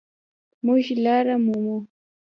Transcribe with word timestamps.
مونږ 0.65 0.85
لاره 1.03 1.35
مومو 1.45 1.77